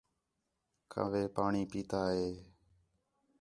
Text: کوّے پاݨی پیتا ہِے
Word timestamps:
کوّے 0.91 1.23
پاݨی 1.35 1.63
پیتا 1.71 2.01
ہِے 2.15 2.27